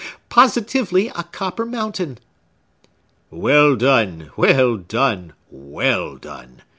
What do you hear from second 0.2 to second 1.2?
Positively